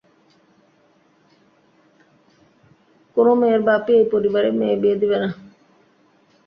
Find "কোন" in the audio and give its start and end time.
3.17-3.27